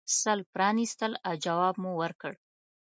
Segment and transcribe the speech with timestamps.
[0.19, 2.33] سل پرانیستل او جواب مو ورکړ.